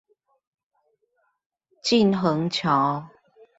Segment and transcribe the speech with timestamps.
[1.83, 3.07] 靳珩橋